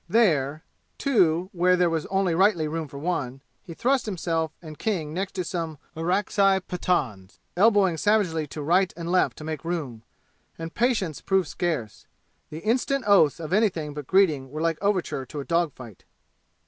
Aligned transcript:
There 0.09 0.63
two, 0.97 1.51
where 1.53 1.77
there 1.77 1.87
was 1.87 2.07
only 2.07 2.33
rightly 2.33 2.67
room 2.67 2.87
for 2.87 2.97
one 2.97 3.43
he 3.61 3.75
thrust 3.75 4.07
himself 4.07 4.51
and 4.59 4.79
King 4.79 5.13
next 5.13 5.33
to 5.33 5.43
some 5.43 5.77
Orakzai 5.95 6.61
Pathans, 6.61 7.39
elbowing 7.55 7.97
savagely 7.97 8.47
to 8.47 8.63
right 8.63 8.91
and 8.97 9.11
left 9.11 9.37
to 9.37 9.43
make 9.43 9.63
room. 9.63 10.01
And 10.57 10.73
patience 10.73 11.21
proved 11.21 11.49
scarce. 11.49 12.07
The 12.49 12.61
instant 12.63 13.03
oaths 13.05 13.39
of 13.39 13.53
anything 13.53 13.93
but 13.93 14.07
greeting 14.07 14.49
were 14.49 14.59
like 14.59 14.79
overture 14.81 15.23
to 15.27 15.39
a 15.39 15.45
dog 15.45 15.71
fight. 15.73 16.03